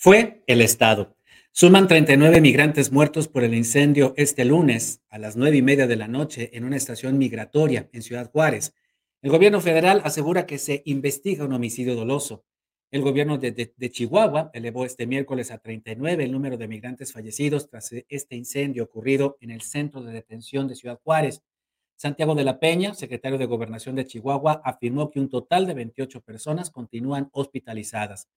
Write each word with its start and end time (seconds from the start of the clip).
fue 0.00 0.44
el 0.46 0.62
Estado. 0.62 1.16
Suman 1.50 1.88
39 1.88 2.40
migrantes 2.40 2.92
muertos 2.92 3.26
por 3.26 3.42
el 3.42 3.52
incendio 3.52 4.14
este 4.16 4.44
lunes 4.44 5.02
a 5.08 5.18
las 5.18 5.36
nueve 5.36 5.56
y 5.56 5.62
media 5.62 5.88
de 5.88 5.96
la 5.96 6.06
noche 6.06 6.56
en 6.56 6.62
una 6.62 6.76
estación 6.76 7.18
migratoria 7.18 7.88
en 7.92 8.02
Ciudad 8.02 8.30
Juárez. 8.30 8.74
El 9.22 9.32
gobierno 9.32 9.60
federal 9.60 10.00
asegura 10.04 10.46
que 10.46 10.58
se 10.58 10.82
investiga 10.84 11.44
un 11.44 11.52
homicidio 11.52 11.96
doloso. 11.96 12.44
El 12.92 13.02
gobierno 13.02 13.38
de, 13.38 13.72
Chihuahua 13.90 14.52
elevó 14.54 14.84
este 14.84 15.04
miércoles 15.08 15.50
a 15.50 15.58
39 15.58 16.22
el 16.22 16.30
número 16.30 16.56
de 16.56 16.68
migrantes 16.68 17.12
fallecidos 17.12 17.68
tras 17.68 17.90
este 18.08 18.36
incendio 18.36 18.84
ocurrido 18.84 19.36
en 19.40 19.50
el 19.50 19.62
centro 19.62 20.00
de 20.04 20.12
detención 20.12 20.68
de 20.68 20.76
Ciudad 20.76 21.00
Juárez. 21.02 21.42
Santiago 21.96 22.36
de 22.36 22.44
la 22.44 22.60
Peña, 22.60 22.94
secretario 22.94 23.36
de 23.36 23.46
Gobernación 23.46 23.96
de 23.96 24.06
Chihuahua, 24.06 24.62
afirmó 24.64 25.10
que 25.10 25.18
un 25.18 25.28
total 25.28 25.66
de 25.66 25.74
28 25.74 26.20
personas 26.20 26.70
continúan 26.70 27.30
hospitalizadas. 27.32 28.28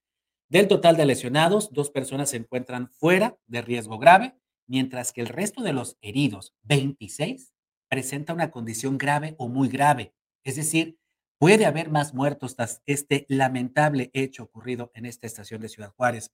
Del 0.52 0.68
total 0.68 0.98
de 0.98 1.06
lesionados, 1.06 1.72
dos 1.72 1.92
personas 1.92 2.32
se 2.32 2.36
encuentran 2.36 2.90
fuera 2.90 3.38
de 3.48 3.62
riesgo 3.62 3.98
grave, 3.98 4.36
mientras 4.68 5.14
que 5.14 5.22
el 5.22 5.28
resto 5.28 5.64
de 5.64 5.72
los 5.72 5.98
heridos, 6.02 6.54
26, 6.64 7.54
presenta 7.88 8.34
una 8.34 8.52
condición 8.52 8.98
grave 8.98 9.34
o 9.38 9.48
muy 9.48 9.70
grave. 9.70 10.14
Es 10.44 10.58
decir, 10.58 11.00
puede 11.38 11.66
haber 11.66 11.90
más 11.90 12.14
muertos 12.14 12.58
tras 12.58 12.82
este 12.86 13.26
lamentable 13.30 14.10
hecho 14.12 14.44
ocurrido 14.44 14.92
en 14.94 15.06
esta 15.06 15.26
estación 15.26 15.62
de 15.62 15.70
Ciudad 15.70 15.94
Juárez. 15.96 16.34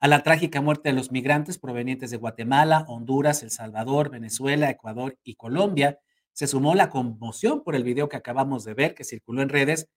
A 0.00 0.08
la 0.08 0.24
trágica 0.24 0.60
muerte 0.60 0.88
de 0.88 0.96
los 0.96 1.12
migrantes 1.12 1.56
provenientes 1.60 2.10
de 2.10 2.16
Guatemala, 2.16 2.84
Honduras, 2.88 3.44
El 3.44 3.52
Salvador, 3.52 4.10
Venezuela, 4.10 4.70
Ecuador 4.70 5.16
y 5.22 5.36
Colombia, 5.36 6.00
se 6.32 6.48
sumó 6.48 6.74
la 6.74 6.90
conmoción 6.90 7.62
por 7.62 7.76
el 7.76 7.84
video 7.84 8.08
que 8.08 8.16
acabamos 8.16 8.64
de 8.64 8.74
ver 8.74 8.96
que 8.96 9.04
circuló 9.04 9.40
en 9.40 9.50
redes 9.50 9.88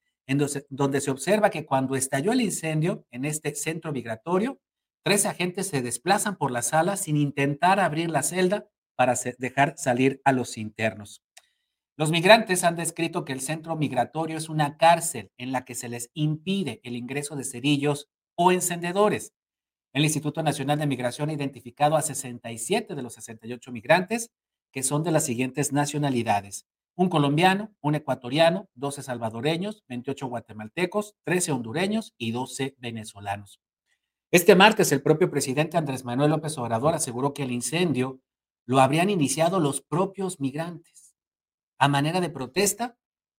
donde 0.70 1.02
se 1.02 1.12
observa 1.12 1.50
que 1.50 1.66
cuando 1.66 1.96
estalló 1.96 2.32
el 2.32 2.42
incendio 2.42 3.06
en 3.12 3.26
este 3.26 3.54
centro 3.56 3.92
migratorio, 3.92 4.60
tres 5.04 5.26
agentes 5.26 5.68
se 5.68 5.82
desplazan 5.82 6.38
por 6.38 6.52
la 6.52 6.62
sala 6.62 6.98
sin 6.98 7.18
intentar 7.18 7.80
abrir 7.80 8.10
la 8.10 8.24
celda 8.24 8.68
para 8.96 9.16
dejar 9.38 9.76
salir 9.78 10.22
a 10.24 10.32
los 10.32 10.58
internos. 10.58 11.22
Los 11.98 12.12
migrantes 12.12 12.64
han 12.64 12.76
descrito 12.76 13.24
que 13.24 13.34
el 13.34 13.40
centro 13.40 13.76
migratorio 13.76 14.38
es 14.38 14.50
una 14.50 14.78
cárcel 14.78 15.32
en 15.38 15.52
la 15.52 15.64
que 15.64 15.76
se 15.76 15.88
les 15.88 16.10
impide 16.14 16.82
el 16.84 16.96
ingreso 16.96 17.36
de 17.36 17.46
cerillos 17.46 18.10
o 18.36 18.52
encendedores. 18.52 19.34
El 19.94 20.04
Instituto 20.04 20.44
Nacional 20.44 20.78
de 20.78 20.88
Migración 20.88 21.30
ha 21.30 21.34
identificado 21.34 21.96
a 21.96 22.02
67 22.02 22.96
de 22.96 23.02
los 23.02 23.14
68 23.14 23.72
migrantes 23.72 24.32
que 24.74 24.84
son 24.84 25.04
de 25.04 25.12
las 25.12 25.24
siguientes 25.24 25.72
nacionalidades 25.72 26.66
un 26.96 27.10
colombiano, 27.10 27.74
un 27.82 27.96
ecuatoriano, 27.96 28.70
12 28.76 29.04
salvadoreños, 29.04 29.84
28 29.88 30.28
guatemaltecos, 30.28 31.16
13 31.24 31.52
hondureños 31.52 32.14
y 32.18 32.32
12 32.32 32.76
venezolanos. 32.80 33.60
Este 34.32 34.56
martes, 34.56 34.92
el 34.92 35.02
propio 35.02 35.30
presidente 35.30 35.78
Andrés 35.78 36.04
Manuel 36.04 36.32
López 36.32 36.58
Obrador 36.58 36.94
aseguró 36.96 37.34
que 37.34 37.44
el 37.44 37.52
incendio 37.52 38.20
lo 38.66 38.80
habrían 38.80 39.10
iniciado 39.10 39.60
los 39.60 39.82
propios 39.82 40.40
migrantes 40.40 41.16
a 41.78 41.88
manera 41.88 42.22
de 42.22 42.30
protesta 42.30 42.98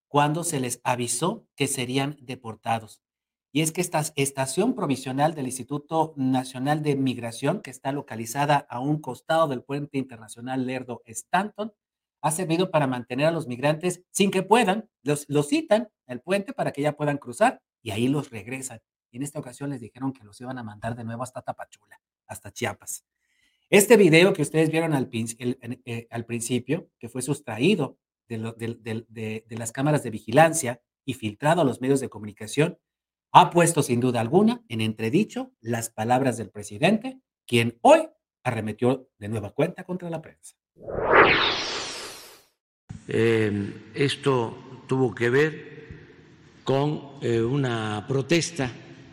cuando 0.09 0.45
se 0.45 0.61
les 0.61 0.81
avisó 0.85 1.47
que 1.57 1.67
serían 1.67 2.17
deportados. 2.21 3.03
Y 3.53 3.63
es 3.63 3.73
que 3.73 3.81
esta 3.81 4.03
estación 4.17 4.75
provisional 4.75 5.35
del 5.35 5.47
Instituto 5.47 6.13
Nacional 6.17 6.83
de 6.83 6.95
Migración, 6.95 7.63
que 7.63 7.71
está 7.71 7.91
localizada 7.91 8.67
a 8.69 8.81
un 8.81 9.01
costado 9.01 9.49
del 9.49 9.63
puente 9.63 9.99
internacional 9.99 10.67
Lerdo 10.67 11.03
Stanton, 11.07 11.73
ha 12.21 12.31
servido 12.31 12.71
para 12.71 12.87
mantener 12.87 13.27
a 13.27 13.31
los 13.31 13.47
migrantes 13.47 14.03
sin 14.11 14.31
que 14.31 14.43
puedan, 14.43 14.89
los, 15.03 15.27
los 15.29 15.49
citan 15.49 15.89
el 16.07 16.21
puente 16.21 16.53
para 16.53 16.73
que 16.73 16.83
ya 16.83 16.97
puedan 16.97 17.19
cruzar 17.19 17.63
y 17.83 17.91
ahí 17.91 18.09
los 18.09 18.31
regresan. 18.31 18.81
Y 19.11 19.19
en 19.19 19.23
esta 19.23 19.39
ocasión 19.39 19.71
les 19.71 19.81
dijeron 19.81 20.13
que 20.13 20.25
los 20.25 20.41
iban 20.41 20.59
a 20.59 20.63
mandar 20.63 20.97
de 20.97 21.05
nuevo 21.05 21.23
hasta 21.23 21.43
Tapachula, 21.43 22.01
hasta 22.27 22.53
Chiapas. 22.53 23.05
Este 23.71 23.97
video 23.97 24.33
que 24.33 24.43
ustedes 24.43 24.71
vieron 24.71 24.95
al, 24.95 25.09
eh, 25.11 26.07
al 26.11 26.25
principio, 26.25 26.89
que 26.99 27.09
fue 27.09 27.23
sustraído 27.23 27.99
de, 28.29 28.39
de, 29.09 29.57
las 29.57 29.73
cámaras 29.73 30.03
de 30.03 30.11
vigilancia 30.11 30.81
y 31.05 31.15
filtrado 31.15 31.63
a 31.63 31.65
los 31.65 31.81
medios 31.81 32.01
de 32.01 32.09
comunicación, 32.09 32.79
ha 33.33 33.51
puesto 33.51 33.83
sin 33.83 34.01
duda 34.01 34.21
alguna 34.21 34.63
en 34.69 34.81
entredicho 34.81 35.53
las 35.61 35.91
palabras 35.91 36.37
del 36.37 36.51
presidente, 36.51 37.21
quien 37.47 37.79
hoy 37.83 38.09
arremetió 38.45 39.09
de 39.19 39.29
nueva 39.29 39.51
cuenta 39.51 39.85
contra 39.85 40.11
la 40.11 40.23
prensa. 40.23 40.57
Eh, 43.09 43.73
esto 43.95 44.83
tuvo 44.89 45.15
que 45.15 45.31
ver 45.31 45.77
con 46.65 47.11
eh, 47.23 47.41
una 47.41 48.05
protesta 48.09 48.71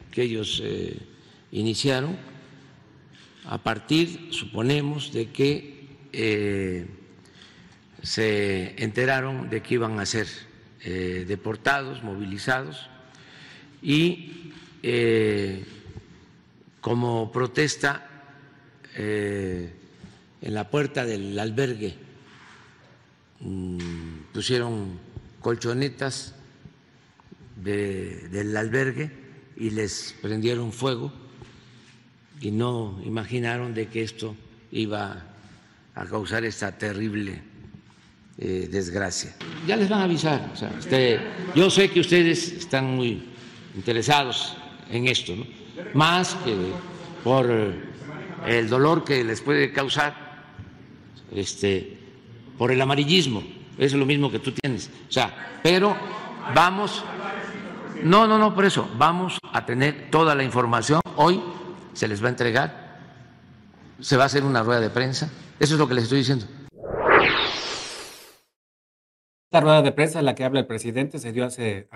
que 0.10 0.24
ellos 0.24 0.62
eh, 0.64 0.98
iniciaron 1.52 2.18
a 3.46 3.62
partir, 3.62 4.30
suponemos, 4.32 5.12
de 5.14 5.30
que 5.30 5.74
se 8.02 8.76
enteraron 8.78 9.50
de 9.50 9.62
que 9.62 9.74
iban 9.74 10.00
a 10.00 10.06
ser 10.06 10.28
deportados, 11.28 12.04
movilizados, 12.04 12.88
y 13.82 14.52
como 16.80 17.32
protesta 17.32 18.08
en 18.96 19.74
la 20.42 20.70
puerta 20.70 21.06
del 21.06 21.38
albergue 21.38 21.96
pusieron 24.32 25.00
colchonetas 25.42 26.36
del 27.56 28.56
albergue 28.58 29.12
y 29.58 29.70
les 29.70 30.16
prendieron 30.22 30.72
fuego 30.72 31.12
y 32.42 32.52
no 32.52 33.00
imaginaron 33.06 33.74
de 33.74 33.88
que 33.88 34.04
esto 34.04 34.36
iba 34.72 35.24
a 35.96 36.06
causar 36.06 36.44
esta 36.44 36.72
terrible 36.78 37.42
eh, 38.38 38.68
desgracia. 38.72 39.36
Ya 39.68 39.78
les 39.78 39.88
van 39.88 40.02
a 40.02 40.04
avisar. 40.06 40.54
Este, 40.80 41.20
yo 41.56 41.70
sé 41.70 41.90
que 41.90 42.00
ustedes 42.00 42.52
están 42.52 42.96
muy 42.96 43.24
interesados 43.76 44.58
en 44.90 45.08
esto, 45.08 45.34
más 45.94 46.36
que 46.44 46.56
por 47.24 47.50
el 48.46 48.70
dolor 48.70 49.04
que 49.04 49.24
les 49.24 49.42
puede 49.42 49.72
causar 49.72 50.16
este, 51.32 52.03
por 52.58 52.72
el 52.72 52.82
amarillismo. 52.82 53.44
Es 53.78 53.94
lo 53.94 54.06
mismo 54.06 54.32
que 54.32 54.40
tú 54.40 54.52
tienes. 54.52 54.90
O 55.10 55.12
sea, 55.12 55.60
pero 55.64 55.96
vamos, 56.54 57.04
no, 58.04 58.28
no, 58.28 58.38
no, 58.38 58.54
por 58.54 58.66
eso, 58.66 58.90
vamos 58.98 59.38
a 59.52 59.66
tener 59.66 60.10
toda 60.12 60.36
la 60.36 60.44
información. 60.44 61.02
Hoy 61.16 61.42
se 61.94 62.08
les 62.08 62.22
va 62.22 62.28
a 62.28 62.30
entregar, 62.30 63.00
se 64.00 64.18
va 64.18 64.24
a 64.24 64.26
hacer 64.28 64.44
una 64.44 64.64
rueda 64.64 64.82
de 64.82 64.90
prensa. 64.90 65.32
Eso 65.60 65.76
es 65.76 65.80
lo 65.80 65.88
que 65.88 65.94
les 65.94 66.04
estoy 66.06 66.20
diciendo. 66.20 66.46
Esta 69.54 69.62
rueda 69.62 69.82
de 69.84 69.92
prensa 69.92 70.20
en 70.20 70.26
la 70.26 70.34
que 70.34 70.44
habla 70.44 70.62
el 70.62 70.66
presidente 70.66 71.20
se 71.20 71.32
dio 71.32 71.46
hace 71.46 71.88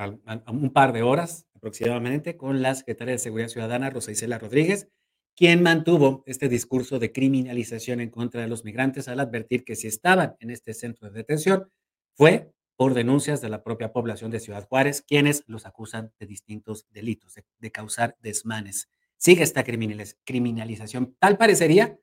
un 0.48 0.72
par 0.72 0.94
de 0.94 1.02
horas 1.02 1.48
aproximadamente 1.56 2.38
con 2.38 2.62
la 2.62 2.76
secretaria 2.76 3.14
de 3.14 3.18
Seguridad 3.18 3.50
Ciudadana, 3.50 3.90
Rosa 3.90 4.12
Isela 4.12 4.38
Rodríguez, 4.38 4.90
quien 5.38 5.62
mantuvo 5.62 6.24
este 6.26 6.50
discurso 6.50 6.98
de 6.98 7.12
criminalización 7.12 8.02
en 8.02 8.10
contra 8.10 8.42
de 8.42 8.48
los 8.48 8.66
migrantes 8.66 9.08
al 9.08 9.20
advertir 9.20 9.64
que 9.64 9.76
si 9.76 9.88
estaban 9.88 10.36
en 10.40 10.50
este 10.50 10.74
centro 10.74 11.10
de 11.10 11.16
detención 11.16 11.72
fue 12.16 12.52
por 12.76 12.96
denuncias 12.96 13.40
de 13.40 13.50
la 13.50 13.64
propia 13.64 13.94
población 13.94 14.32
de 14.32 14.40
Ciudad 14.40 14.68
Juárez, 14.68 15.04
quienes 15.04 15.44
los 15.46 15.68
acusan 15.68 16.12
de 16.20 16.26
distintos 16.26 16.88
delitos, 16.90 17.36
de, 17.60 17.72
causar 17.72 18.18
desmanes. 18.20 18.90
Sigue 19.18 19.44
esta 19.44 19.64
criminalización. 19.64 21.16
Tal 21.20 21.38
parecería 21.38 22.00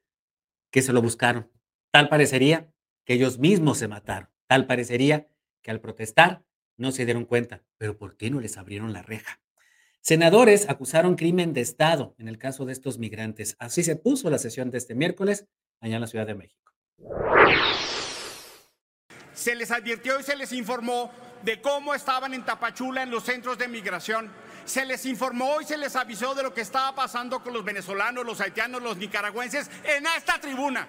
que 0.70 0.82
se 0.82 0.92
lo 0.92 1.02
buscaron, 1.02 1.50
tal 1.92 2.08
parecería 2.08 2.72
que 3.04 3.14
ellos 3.14 3.38
mismos 3.38 3.78
se 3.78 3.88
mataron, 3.88 4.28
tal 4.46 4.66
parecería 4.66 5.28
que 5.60 5.72
al 5.72 5.80
protestar 5.80 6.44
no 6.76 6.92
se 6.92 7.04
dieron 7.04 7.24
cuenta, 7.24 7.64
pero 7.78 7.98
¿por 7.98 8.16
qué 8.16 8.30
no 8.30 8.40
les 8.40 8.56
abrieron 8.56 8.92
la 8.92 9.02
reja? 9.02 9.43
Senadores 10.06 10.68
acusaron 10.68 11.16
crimen 11.16 11.54
de 11.54 11.62
Estado 11.62 12.14
en 12.18 12.28
el 12.28 12.36
caso 12.36 12.66
de 12.66 12.74
estos 12.74 12.98
migrantes. 12.98 13.56
Así 13.58 13.82
se 13.82 13.96
puso 13.96 14.28
la 14.28 14.36
sesión 14.36 14.70
de 14.70 14.76
este 14.76 14.94
miércoles 14.94 15.46
allá 15.80 15.94
en 15.94 16.00
la 16.02 16.06
Ciudad 16.06 16.26
de 16.26 16.34
México. 16.34 16.70
Se 19.32 19.54
les 19.54 19.70
advirtió 19.70 20.20
y 20.20 20.22
se 20.22 20.36
les 20.36 20.52
informó 20.52 21.10
de 21.42 21.62
cómo 21.62 21.94
estaban 21.94 22.34
en 22.34 22.44
Tapachula 22.44 23.02
en 23.02 23.10
los 23.10 23.24
centros 23.24 23.56
de 23.56 23.66
migración. 23.66 24.30
Se 24.66 24.84
les 24.84 25.06
informó 25.06 25.62
y 25.62 25.64
se 25.64 25.78
les 25.78 25.96
avisó 25.96 26.34
de 26.34 26.42
lo 26.42 26.52
que 26.52 26.60
estaba 26.60 26.94
pasando 26.94 27.42
con 27.42 27.54
los 27.54 27.64
venezolanos, 27.64 28.26
los 28.26 28.42
haitianos, 28.42 28.82
los 28.82 28.98
nicaragüenses 28.98 29.70
en 29.84 30.04
esta 30.18 30.38
tribuna. 30.38 30.86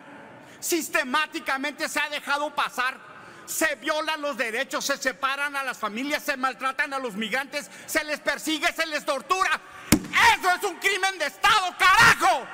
Sistemáticamente 0.60 1.88
se 1.88 2.01
ha 2.01 2.10
dejado 2.10 2.54
pasar 2.54 3.14
se 3.45 3.75
violan 3.75 4.21
los 4.21 4.38
derechos, 4.38 4.86
se 4.86 4.97
separan 4.97 5.56
a 5.56 5.63
las 5.63 5.77
familias, 5.77 6.24
se 6.24 6.38
maltratan 6.38 6.94
a 6.94 7.00
los 7.00 7.15
migrantes, 7.15 7.69
se 7.86 8.03
les 8.03 8.19
persigue, 8.19 8.71
se 8.74 8.86
les 8.88 9.06
tortura. 9.06 9.59
Eso 9.92 10.50
es 10.56 10.63
un 10.63 10.77
crimen 10.77 11.18
de 11.19 11.25
Estado, 11.25 11.75
carajo. 11.77 12.47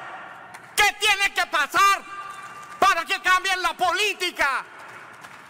¿Qué 0.76 0.96
tiene 1.00 1.34
que 1.34 1.46
pasar 1.48 2.04
para 2.80 3.06
que 3.06 3.22
cambien 3.22 3.62
la 3.62 3.74
política? 3.74 4.66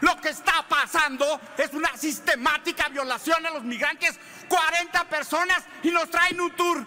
Lo 0.01 0.19
que 0.19 0.29
está 0.29 0.65
pasando 0.67 1.39
es 1.57 1.71
una 1.73 1.95
sistemática 1.95 2.89
violación 2.89 3.45
a 3.45 3.51
los 3.51 3.63
migrantes. 3.63 4.19
40 4.47 5.03
personas 5.05 5.63
y 5.83 5.91
nos 5.91 6.09
traen 6.09 6.41
un 6.41 6.51
tour. 6.51 6.85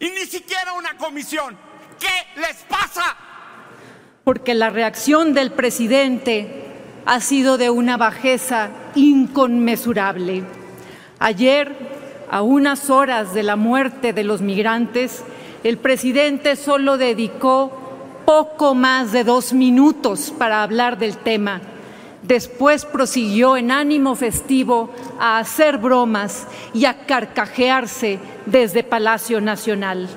Y 0.00 0.10
ni 0.10 0.26
siquiera 0.26 0.72
una 0.72 0.96
comisión. 0.96 1.56
¿Qué 1.98 2.40
les 2.40 2.56
pasa? 2.64 3.16
Porque 4.24 4.54
la 4.54 4.70
reacción 4.70 5.34
del 5.34 5.52
presidente 5.52 6.59
ha 7.06 7.20
sido 7.20 7.58
de 7.58 7.70
una 7.70 7.96
bajeza 7.96 8.70
inconmensurable. 8.94 10.42
Ayer, 11.18 11.74
a 12.30 12.42
unas 12.42 12.90
horas 12.90 13.34
de 13.34 13.42
la 13.42 13.56
muerte 13.56 14.12
de 14.12 14.24
los 14.24 14.40
migrantes, 14.40 15.24
el 15.64 15.78
presidente 15.78 16.56
solo 16.56 16.96
dedicó 16.96 17.72
poco 18.24 18.74
más 18.74 19.12
de 19.12 19.24
dos 19.24 19.52
minutos 19.52 20.32
para 20.38 20.62
hablar 20.62 20.98
del 20.98 21.16
tema. 21.16 21.60
Después 22.22 22.84
prosiguió 22.84 23.56
en 23.56 23.70
ánimo 23.70 24.14
festivo 24.14 24.90
a 25.18 25.38
hacer 25.38 25.78
bromas 25.78 26.46
y 26.72 26.84
a 26.84 27.06
carcajearse 27.06 28.18
desde 28.46 28.84
Palacio 28.84 29.40
Nacional. 29.40 30.08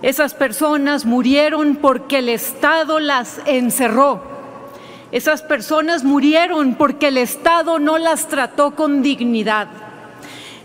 Esas 0.00 0.34
personas 0.34 1.04
murieron 1.04 1.76
porque 1.76 2.18
el 2.18 2.28
Estado 2.28 3.00
las 3.00 3.40
encerró. 3.46 4.27
Esas 5.10 5.42
personas 5.42 6.04
murieron 6.04 6.74
porque 6.74 7.08
el 7.08 7.16
Estado 7.16 7.78
no 7.78 7.96
las 7.96 8.28
trató 8.28 8.74
con 8.74 9.02
dignidad. 9.02 9.68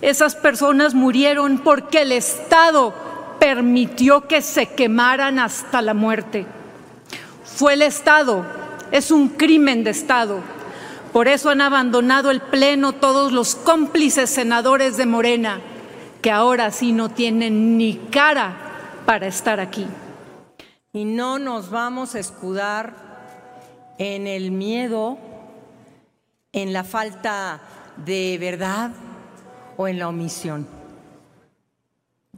Esas 0.02 0.36
personas 0.36 0.94
murieron 0.94 1.60
porque 1.60 2.02
el 2.02 2.12
Estado 2.12 2.94
permitió 3.40 4.28
que 4.28 4.42
se 4.42 4.68
quemaran 4.68 5.40
hasta 5.40 5.82
la 5.82 5.94
muerte. 5.94 6.46
Fue 7.46 7.74
el 7.74 7.82
Estado, 7.82 8.46
es 8.92 9.12
un 9.12 9.30
crimen 9.30 9.86
de 9.86 9.92
Estado. 9.92 10.42
Por 11.14 11.30
eso 11.30 11.50
han 11.50 11.62
abandonado 11.62 12.30
el 12.30 12.42
Pleno 12.42 12.92
todos 12.92 13.32
los 13.32 13.56
cómplices 13.56 14.30
senadores 14.30 14.98
de 14.98 15.06
Morena, 15.06 15.62
que 16.22 16.32
ahora 16.32 16.72
sí 16.72 16.92
no 16.92 17.08
tienen 17.08 17.78
ni 17.78 17.96
cara 17.96 18.56
para 19.06 19.28
estar 19.28 19.62
aquí. 19.62 19.88
Y 20.92 21.06
no 21.06 21.40
nos 21.40 21.70
vamos 21.70 22.16
a 22.16 22.20
escudar 22.20 23.13
en 23.98 24.28
el 24.28 24.52
miedo, 24.52 25.18
en 26.52 26.74
la 26.74 26.84
falta 26.84 27.62
de 27.98 28.38
verdad 28.40 28.92
o 29.78 29.88
en 29.88 30.00
la 30.00 30.08
omisión. 30.08 30.68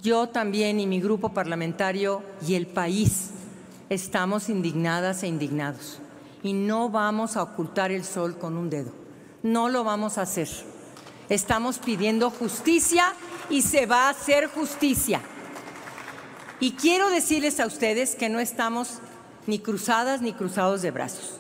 Yo 0.01 0.27
también 0.29 0.79
y 0.79 0.87
mi 0.87 0.99
grupo 0.99 1.29
parlamentario 1.29 2.21
y 2.45 2.55
el 2.55 2.67
país 2.67 3.31
estamos 3.89 4.49
indignadas 4.49 5.23
e 5.23 5.27
indignados 5.27 5.99
y 6.43 6.53
no 6.53 6.89
vamos 6.89 7.37
a 7.37 7.43
ocultar 7.43 7.91
el 7.91 8.03
sol 8.03 8.37
con 8.37 8.57
un 8.57 8.69
dedo. 8.69 8.91
No 9.41 9.69
lo 9.69 9.83
vamos 9.83 10.17
a 10.17 10.23
hacer. 10.23 10.49
Estamos 11.29 11.79
pidiendo 11.79 12.29
justicia 12.29 13.13
y 13.49 13.61
se 13.61 13.85
va 13.85 14.07
a 14.07 14.09
hacer 14.09 14.47
justicia. 14.47 15.21
Y 16.59 16.73
quiero 16.73 17.09
decirles 17.09 17.59
a 17.59 17.65
ustedes 17.65 18.15
que 18.15 18.29
no 18.29 18.39
estamos 18.39 18.99
ni 19.47 19.59
cruzadas 19.59 20.21
ni 20.21 20.33
cruzados 20.33 20.81
de 20.81 20.91
brazos. 20.91 21.39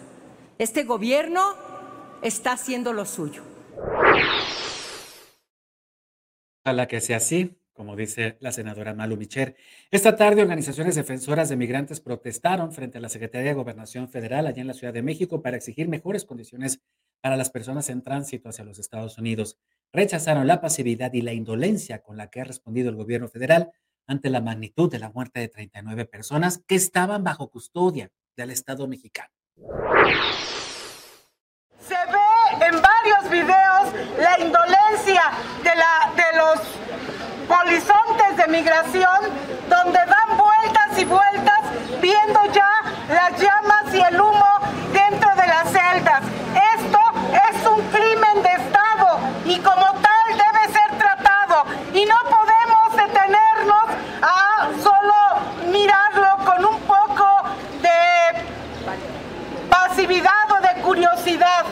Este 0.57 0.83
gobierno 0.83 1.41
está 2.21 2.53
haciendo 2.53 2.93
lo 2.93 3.05
suyo. 3.05 3.43
Ojalá 6.63 6.87
que 6.87 7.01
sea 7.01 7.17
así 7.17 7.55
como 7.75 7.97
dice 7.97 8.37
la 8.39 8.53
senadora 8.53 8.93
Malu 8.93 9.17
Micher. 9.17 9.57
Esta 9.91 10.15
tarde, 10.15 10.41
organizaciones 10.41 10.95
defensoras 10.95 11.49
de 11.49 11.57
migrantes 11.57 11.99
protestaron 11.99 12.71
frente 12.71 12.97
a 12.97 13.01
la 13.01 13.09
Secretaría 13.09 13.49
de 13.49 13.53
Gobernación 13.53 14.07
Federal 14.07 14.47
allá 14.47 14.61
en 14.61 14.67
la 14.67 14.73
Ciudad 14.73 14.93
de 14.93 15.03
México 15.03 15.41
para 15.41 15.57
exigir 15.57 15.89
mejores 15.89 16.23
condiciones 16.23 16.79
para 17.19 17.35
las 17.35 17.49
personas 17.49 17.89
en 17.89 18.01
tránsito 18.01 18.47
hacia 18.47 18.63
los 18.63 18.79
Estados 18.79 19.17
Unidos. 19.17 19.57
Rechazaron 19.91 20.47
la 20.47 20.61
pasividad 20.61 21.11
y 21.13 21.21
la 21.21 21.33
indolencia 21.33 22.01
con 22.01 22.15
la 22.15 22.29
que 22.29 22.39
ha 22.39 22.45
respondido 22.45 22.89
el 22.89 22.95
gobierno 22.95 23.27
federal 23.27 23.71
ante 24.07 24.29
la 24.29 24.39
magnitud 24.39 24.89
de 24.89 24.99
la 24.99 25.09
muerte 25.09 25.41
de 25.41 25.49
39 25.49 26.05
personas 26.05 26.63
que 26.65 26.75
estaban 26.75 27.25
bajo 27.25 27.49
custodia 27.49 28.09
del 28.37 28.51
Estado 28.51 28.87
mexicano. 28.87 29.33
Se 31.79 31.95
ve 31.95 32.65
en 32.67 32.81
varios 32.81 33.29
videos 33.29 33.93
la 34.17 34.39
indolencia 34.39 35.31
de, 35.63 35.75
la, 35.75 36.11
de 36.15 36.37
los 36.37 36.59
polizontes 37.47 38.37
de 38.37 38.47
migración 38.47 39.21
donde 39.69 39.99
dan 39.99 40.37
vueltas 40.37 40.97
y 40.99 41.05
vueltas 41.05 41.61
viendo 42.01 42.43
ya 42.51 42.69
las 43.07 43.39
llamas 43.39 43.93
y 43.93 44.01
el 44.01 44.19
humo 44.19 44.59
dentro 44.91 45.29
de 45.35 45.47
las 45.47 45.71
celdas. 45.71 46.23
Esto 46.77 46.99
es 47.49 47.65
un 47.65 47.81
crimen 47.89 48.43
de 48.43 48.49
Estado 48.49 49.19
y 49.45 49.59
como 49.59 49.85
tal 50.01 50.27
debe 50.31 50.73
ser 50.73 50.97
tratado 50.97 51.65
y 51.93 52.05
no 52.05 52.17
podemos 52.29 52.95
detenernos 52.97 53.85
a 54.21 54.69
solo 54.83 55.15
mirarlo 55.71 56.37
con 56.43 56.65
un 56.65 56.79
poco 56.81 57.25
de 57.81 57.95
pasividad 59.69 60.51
o 60.51 60.61
de 60.61 60.81
curiosidad. 60.81 61.65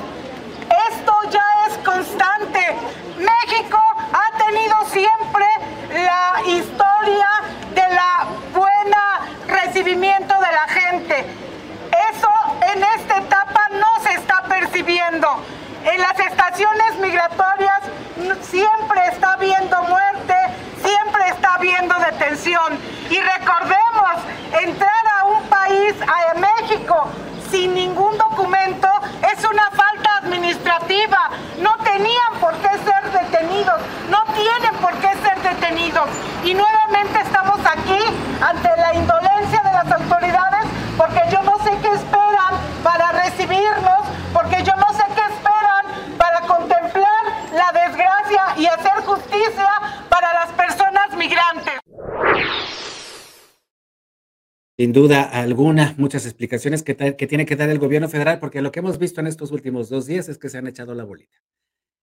Esto 0.90 1.14
ya 1.30 1.46
es 1.68 1.78
constante. 1.80 2.76
México 3.18 3.80
ha 4.14 4.38
tenido 4.38 4.76
siempre 4.90 5.46
la 5.94 6.42
historia 6.48 7.28
de 7.74 7.90
la 7.94 8.26
buena 8.54 9.28
recibimiento 9.48 10.34
de 10.34 10.52
la 10.52 10.68
gente. 10.68 11.26
Eso 12.12 12.30
en 12.74 12.84
esta 12.84 13.18
etapa 13.18 13.62
no 13.72 14.04
se 14.04 14.14
está 14.14 14.44
percibiendo. 14.44 15.28
En 15.84 16.02
las 16.02 16.18
estaciones 16.20 16.96
migratorias 17.00 17.82
siempre 18.42 19.06
está 19.12 19.34
habiendo 19.34 19.82
muerte, 19.84 20.36
siempre 20.82 21.28
está 21.28 21.56
habiendo 21.56 21.94
detención. 21.96 22.80
Y 23.10 23.20
recordemos, 23.20 24.16
entrar 24.62 25.04
a 25.20 25.26
un 25.26 25.44
país, 25.50 25.94
a 26.02 26.34
México, 26.40 27.10
sin 27.54 27.76
ningún 27.76 28.18
documento 28.18 28.90
es 29.32 29.46
una 29.46 29.70
falta 29.70 30.18
administrativa. 30.24 31.30
No 31.62 31.76
tenían 31.84 32.34
por 32.42 32.56
qué 32.56 32.70
ser 32.80 33.04
detenidos, 33.12 33.80
no 34.10 34.24
tienen 34.34 34.74
por 34.82 34.92
qué 34.96 35.12
ser 35.22 35.40
detenidos. 35.40 36.10
Y 36.44 36.56
nuevamente 36.56 37.20
estamos 37.22 37.60
aquí 37.64 38.00
ante 38.42 38.70
la 38.76 38.96
indolencia 38.96 39.62
de 39.62 39.72
las 39.72 39.92
autoridades 39.92 40.66
porque 40.98 41.22
yo 41.32 41.44
no 41.44 41.60
sé 41.60 41.78
qué 41.84 41.90
esperan 41.90 42.54
para 42.84 43.12
recibirnos, 43.12 44.02
porque 44.34 44.64
yo 44.64 44.76
no 44.76 44.92
sé 44.98 45.04
qué 45.14 45.22
esperan 45.22 46.18
para 46.18 46.42
contemplar 46.42 47.24
la 47.54 47.72
desgracia 47.72 48.44
y 48.58 48.66
hacer 48.66 49.06
justicia 49.06 49.70
para 50.10 50.34
las 50.34 50.50
personas 50.54 51.12
migrantes. 51.16 51.73
Sin 54.84 54.92
duda 54.92 55.24
alguna, 55.24 55.96
muchas 55.98 56.26
explicaciones 56.26 56.84
que, 56.84 56.98
que, 56.98 57.26
tiene 57.26 57.46
que 57.46 57.56
dar 57.56 57.70
el 57.70 57.80
gobierno 57.80 58.10
federal, 58.10 58.40
porque 58.40 58.62
lo 58.62 58.74
que 58.74 58.80
hemos 58.80 59.00
visto 59.00 59.22
en 59.22 59.28
estos 59.28 59.52
últimos 59.52 59.88
dos 59.88 60.08
días 60.08 60.28
es 60.28 60.38
que 60.38 60.50
se 60.50 60.58
han 60.58 60.68
echado 60.68 60.94
la 60.94 61.06
bolita. 61.06 61.42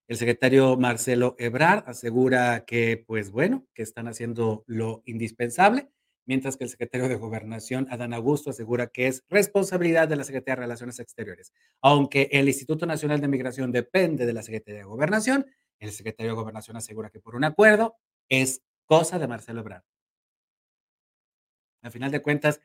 El 0.08 0.16
secretario 0.16 0.78
Marcelo 0.78 1.36
Ebrard 1.38 1.86
asegura 1.86 2.64
que, 2.64 3.04
pues 3.06 3.32
bueno, 3.32 3.66
que 3.74 3.82
están 3.82 4.08
haciendo 4.08 4.64
lo 4.66 5.02
indispensable, 5.04 5.90
mientras 6.24 6.56
que 6.56 6.64
el 6.64 6.70
secretario 6.70 7.10
de 7.10 7.16
Gobernación, 7.16 7.86
Adán 7.90 8.14
Augusto, 8.14 8.48
asegura 8.48 8.86
que 8.86 9.08
es 9.08 9.24
responsabilidad 9.28 10.08
de 10.08 10.16
la 10.16 10.24
Secretaría 10.24 10.56
de 10.56 10.62
Relaciones 10.62 11.00
Exteriores. 11.00 11.52
Aunque 11.82 12.30
el 12.32 12.48
Instituto 12.48 12.86
Nacional 12.86 13.20
de 13.20 13.28
Migración 13.28 13.72
depende 13.72 14.24
de 14.24 14.32
la 14.32 14.42
Secretaría 14.42 14.80
de 14.80 14.86
Gobernación, 14.86 15.44
el 15.80 15.92
secretario 15.92 16.32
de 16.32 16.36
Gobernación 16.36 16.78
asegura 16.78 17.10
que 17.10 17.20
por 17.20 17.36
un 17.36 17.44
acuerdo 17.44 17.96
es 18.30 18.62
cosa 18.86 19.18
de 19.18 19.28
Marcelo 19.28 19.60
Ebrard. 19.60 19.82
Al 21.82 21.90
final 21.90 22.10
de 22.10 22.20
cuentas, 22.20 22.60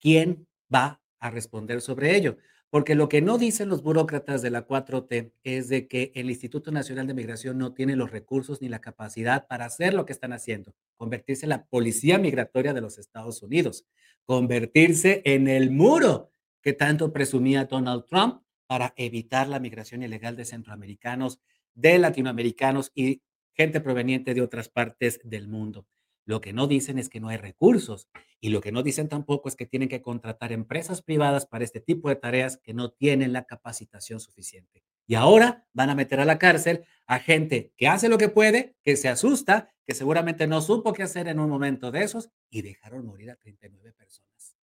¿quién 0.00 0.46
va 0.72 1.00
a 1.18 1.30
responder 1.30 1.80
sobre 1.80 2.16
ello? 2.16 2.38
Porque 2.70 2.94
lo 2.94 3.08
que 3.08 3.20
no 3.20 3.36
dicen 3.36 3.68
los 3.68 3.82
burócratas 3.82 4.42
de 4.42 4.50
la 4.50 4.66
4T 4.66 5.32
es 5.42 5.68
de 5.68 5.88
que 5.88 6.12
el 6.14 6.30
Instituto 6.30 6.70
Nacional 6.70 7.08
de 7.08 7.14
Migración 7.14 7.58
no 7.58 7.74
tiene 7.74 7.96
los 7.96 8.12
recursos 8.12 8.62
ni 8.62 8.68
la 8.68 8.80
capacidad 8.80 9.48
para 9.48 9.64
hacer 9.64 9.92
lo 9.92 10.06
que 10.06 10.12
están 10.12 10.32
haciendo, 10.32 10.74
convertirse 10.96 11.46
en 11.46 11.50
la 11.50 11.64
policía 11.66 12.18
migratoria 12.18 12.72
de 12.72 12.80
los 12.80 12.96
Estados 12.96 13.42
Unidos, 13.42 13.86
convertirse 14.24 15.20
en 15.24 15.48
el 15.48 15.72
muro 15.72 16.30
que 16.62 16.72
tanto 16.72 17.12
presumía 17.12 17.64
Donald 17.64 18.04
Trump 18.06 18.42
para 18.68 18.94
evitar 18.96 19.48
la 19.48 19.58
migración 19.58 20.04
ilegal 20.04 20.36
de 20.36 20.44
centroamericanos, 20.44 21.40
de 21.74 21.98
latinoamericanos 21.98 22.92
y 22.94 23.22
gente 23.52 23.80
proveniente 23.80 24.32
de 24.32 24.42
otras 24.42 24.68
partes 24.68 25.18
del 25.24 25.48
mundo. 25.48 25.86
Lo 26.30 26.40
que 26.40 26.52
no 26.52 26.68
dicen 26.68 27.00
es 27.00 27.08
que 27.08 27.18
no 27.18 27.26
hay 27.26 27.38
recursos 27.38 28.08
y 28.40 28.50
lo 28.50 28.60
que 28.60 28.70
no 28.70 28.84
dicen 28.84 29.08
tampoco 29.08 29.48
es 29.48 29.56
que 29.56 29.66
tienen 29.66 29.88
que 29.88 30.00
contratar 30.00 30.52
empresas 30.52 31.02
privadas 31.02 31.44
para 31.44 31.64
este 31.64 31.80
tipo 31.80 32.08
de 32.08 32.14
tareas 32.14 32.56
que 32.56 32.72
no 32.72 32.92
tienen 32.92 33.32
la 33.32 33.46
capacitación 33.46 34.20
suficiente. 34.20 34.84
Y 35.08 35.16
ahora 35.16 35.66
van 35.72 35.90
a 35.90 35.96
meter 35.96 36.20
a 36.20 36.24
la 36.24 36.38
cárcel 36.38 36.84
a 37.08 37.18
gente 37.18 37.72
que 37.76 37.88
hace 37.88 38.08
lo 38.08 38.16
que 38.16 38.28
puede, 38.28 38.76
que 38.84 38.94
se 38.94 39.08
asusta, 39.08 39.74
que 39.84 39.92
seguramente 39.92 40.46
no 40.46 40.60
supo 40.60 40.92
qué 40.92 41.02
hacer 41.02 41.26
en 41.26 41.40
un 41.40 41.50
momento 41.50 41.90
de 41.90 42.04
esos 42.04 42.30
y 42.48 42.62
dejaron 42.62 43.06
morir 43.06 43.32
a 43.32 43.34
39 43.34 43.92
personas 43.92 44.56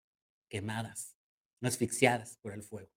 quemadas, 0.51 1.17
asfixiadas 1.63 2.37
por 2.43 2.53
el 2.53 2.63
fuego. 2.63 2.91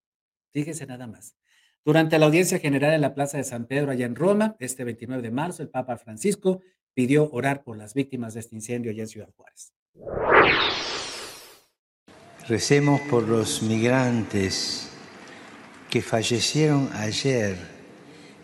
Fíjense 0.52 0.86
nada 0.86 1.08
más. 1.08 1.38
Durante 1.86 2.20
la 2.20 2.26
audiencia 2.26 2.60
general 2.60 2.94
en 2.94 3.00
la 3.00 3.14
Plaza 3.14 3.38
de 3.38 3.46
San 3.46 3.66
Pedro, 3.66 3.92
allá 3.92 4.06
en 4.06 4.18
Roma, 4.18 4.58
este 4.60 4.84
29 4.84 5.24
de 5.24 5.32
marzo, 5.32 5.64
el 5.64 5.70
Papa 5.70 5.96
Francisco 5.96 6.60
pidió 6.98 7.30
orar 7.32 7.64
por 7.64 7.78
las 7.78 7.94
víctimas 7.94 8.34
de 8.34 8.40
este 8.40 8.56
incendio 8.56 8.90
allá 8.90 9.04
en 9.04 9.08
Ciudad 9.08 9.30
Juárez. 9.38 9.72
Recemos 12.48 13.02
por 13.02 13.28
los 13.28 13.62
migrantes 13.62 14.90
que 15.92 16.02
fallecieron 16.02 16.90
ayer 16.94 17.56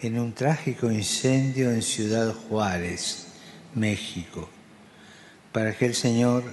en 0.02 0.20
un 0.20 0.34
trágico 0.34 0.92
incendio 0.92 1.72
en 1.72 1.82
Ciudad 1.82 2.32
Juárez, 2.32 3.26
México, 3.74 4.48
para 5.52 5.76
que 5.76 5.88
el 5.88 5.96
Señor 5.96 6.44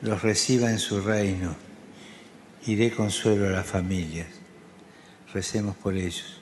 los 0.00 0.22
reciba 0.22 0.70
en 0.70 0.78
su 0.78 1.02
reino 1.02 1.54
y 2.64 2.74
dé 2.76 2.90
consuelo 2.90 3.48
a 3.48 3.50
las 3.50 3.66
familias. 3.66 4.28
Recemos 5.34 5.76
por 5.76 5.94
ellos. 5.94 6.40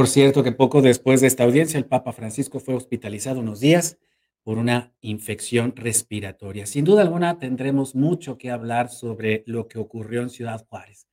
Por 0.00 0.08
cierto 0.08 0.42
que 0.42 0.52
poco 0.52 0.80
después 0.80 1.20
de 1.20 1.26
esta 1.26 1.44
audiencia, 1.44 1.76
el 1.76 1.84
Papa 1.84 2.14
Francisco 2.14 2.58
fue 2.58 2.72
hospitalizado 2.72 3.40
unos 3.40 3.60
días 3.60 3.98
por 4.42 4.56
una 4.56 4.94
infección 5.02 5.76
respiratoria. 5.76 6.64
Sin 6.64 6.86
duda 6.86 7.02
alguna 7.02 7.38
tendremos 7.38 7.94
mucho 7.94 8.38
que 8.38 8.50
hablar 8.50 8.88
sobre 8.88 9.44
lo 9.44 9.68
que 9.68 9.78
ocurrió 9.78 10.22
en 10.22 10.30
Ciudad 10.30 10.66
Juárez. 10.70 11.06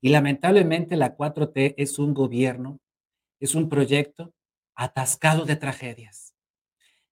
Y 0.00 0.08
lamentablemente 0.08 0.96
la 0.96 1.16
4T 1.16 1.74
es 1.76 2.00
un 2.00 2.14
gobierno, 2.14 2.80
es 3.38 3.54
un 3.54 3.68
proyecto 3.68 4.34
atascado 4.74 5.44
de 5.44 5.54
tragedias. 5.54 6.34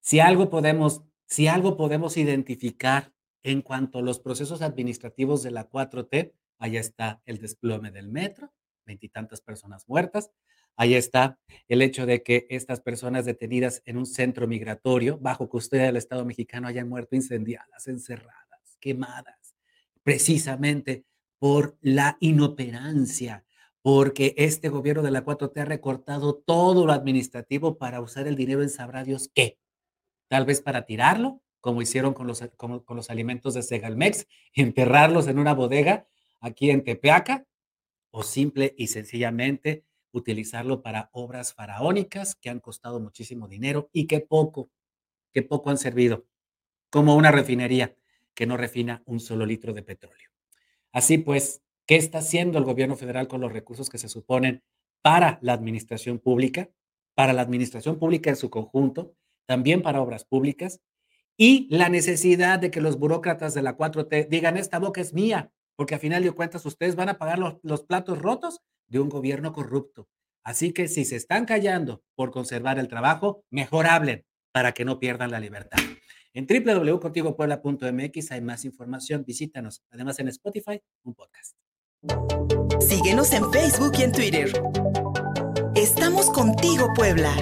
Si 0.01 0.19
algo 0.19 0.49
podemos, 0.49 1.01
si 1.27 1.47
algo 1.47 1.77
podemos 1.77 2.17
identificar 2.17 3.13
en 3.41 3.61
cuanto 3.61 3.99
a 3.99 4.01
los 4.01 4.19
procesos 4.19 4.61
administrativos 4.61 5.43
de 5.43 5.51
la 5.51 5.69
4T, 5.69 6.33
allá 6.59 6.81
está 6.81 7.21
el 7.23 7.37
desplome 7.37 7.89
del 7.89 8.09
metro, 8.09 8.51
veintitantas 8.85 9.39
personas 9.39 9.87
muertas, 9.87 10.29
Ahí 10.75 10.95
está 10.95 11.37
el 11.67 11.81
hecho 11.81 12.05
de 12.05 12.23
que 12.23 12.47
estas 12.49 12.81
personas 12.81 13.25
detenidas 13.25 13.81
en 13.85 13.97
un 13.97 14.05
centro 14.05 14.47
migratorio 14.47 15.17
bajo 15.19 15.49
custodia 15.49 15.85
del 15.85 15.97
Estado 15.97 16.25
mexicano 16.25 16.67
hayan 16.67 16.89
muerto 16.89 17.15
incendiadas, 17.15 17.87
encerradas, 17.87 18.77
quemadas, 18.79 19.55
precisamente 20.03 21.05
por 21.39 21.77
la 21.81 22.17
inoperancia, 22.19 23.45
porque 23.81 24.33
este 24.37 24.69
gobierno 24.69 25.01
de 25.01 25.11
la 25.11 25.25
4T 25.25 25.61
ha 25.61 25.65
recortado 25.65 26.35
todo 26.35 26.85
lo 26.85 26.93
administrativo 26.93 27.77
para 27.77 28.01
usar 28.01 28.27
el 28.27 28.35
dinero 28.35 28.61
en 28.61 28.69
sabrá 28.69 29.03
Dios 29.03 29.29
qué. 29.33 29.57
Tal 30.27 30.45
vez 30.45 30.61
para 30.61 30.85
tirarlo, 30.85 31.41
como 31.59 31.81
hicieron 31.81 32.13
con 32.13 32.27
los, 32.27 32.41
con 32.57 32.95
los 32.95 33.09
alimentos 33.09 33.53
de 33.53 33.63
Segalmex, 33.63 34.27
enterrarlos 34.53 35.27
en 35.27 35.39
una 35.39 35.53
bodega 35.53 36.07
aquí 36.39 36.69
en 36.69 36.83
Tepeaca, 36.83 37.45
o 38.11 38.23
simple 38.23 38.75
y 38.77 38.87
sencillamente 38.87 39.85
utilizarlo 40.11 40.81
para 40.81 41.09
obras 41.13 41.53
faraónicas 41.53 42.35
que 42.35 42.49
han 42.49 42.59
costado 42.59 42.99
muchísimo 42.99 43.47
dinero 43.47 43.89
y 43.93 44.07
que 44.07 44.19
poco, 44.19 44.69
que 45.33 45.41
poco 45.41 45.69
han 45.69 45.77
servido, 45.77 46.25
como 46.89 47.15
una 47.15 47.31
refinería 47.31 47.95
que 48.33 48.45
no 48.45 48.57
refina 48.57 49.03
un 49.05 49.19
solo 49.19 49.45
litro 49.45 49.73
de 49.73 49.83
petróleo. 49.83 50.29
Así 50.91 51.17
pues, 51.17 51.61
¿qué 51.85 51.95
está 51.95 52.19
haciendo 52.19 52.57
el 52.57 52.65
gobierno 52.65 52.95
federal 52.95 53.27
con 53.27 53.41
los 53.41 53.51
recursos 53.51 53.89
que 53.89 53.97
se 53.97 54.09
suponen 54.09 54.63
para 55.01 55.39
la 55.41 55.53
administración 55.53 56.19
pública, 56.19 56.69
para 57.15 57.33
la 57.33 57.41
administración 57.41 57.97
pública 57.97 58.29
en 58.29 58.35
su 58.35 58.49
conjunto, 58.49 59.15
también 59.45 59.81
para 59.81 60.01
obras 60.01 60.25
públicas? 60.25 60.81
Y 61.37 61.67
la 61.75 61.89
necesidad 61.89 62.59
de 62.59 62.71
que 62.71 62.81
los 62.81 62.99
burócratas 62.99 63.53
de 63.53 63.61
la 63.61 63.77
4T 63.77 64.27
digan, 64.27 64.57
esta 64.57 64.79
boca 64.79 65.01
es 65.01 65.13
mía, 65.13 65.51
porque 65.75 65.95
a 65.95 65.99
final 65.99 66.23
de 66.23 66.31
cuentas 66.31 66.65
ustedes 66.65 66.95
van 66.95 67.09
a 67.09 67.17
pagar 67.17 67.39
los, 67.39 67.57
los 67.63 67.83
platos 67.83 68.19
rotos 68.19 68.61
de 68.91 68.99
un 68.99 69.09
gobierno 69.09 69.53
corrupto. 69.53 70.07
Así 70.43 70.73
que 70.73 70.87
si 70.87 71.05
se 71.05 71.15
están 71.15 71.45
callando 71.45 72.03
por 72.15 72.31
conservar 72.31 72.77
el 72.77 72.87
trabajo, 72.87 73.43
mejor 73.49 73.87
hablen 73.87 74.25
para 74.51 74.73
que 74.73 74.85
no 74.85 74.99
pierdan 74.99 75.31
la 75.31 75.39
libertad. 75.39 75.79
En 76.33 76.45
www.contigopuebla.mx 76.45 78.31
hay 78.31 78.41
más 78.41 78.65
información. 78.65 79.23
Visítanos. 79.25 79.83
Además 79.91 80.19
en 80.19 80.27
Spotify, 80.27 80.81
un 81.03 81.15
podcast. 81.15 81.55
Síguenos 82.79 83.31
en 83.33 83.51
Facebook 83.51 83.93
y 83.97 84.03
en 84.03 84.11
Twitter. 84.11 84.51
Estamos 85.75 86.29
contigo, 86.29 86.87
Puebla. 86.95 87.33